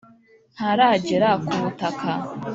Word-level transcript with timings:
ntaragera 0.53 1.29
ku 1.45 1.51
butaka. 1.61 2.11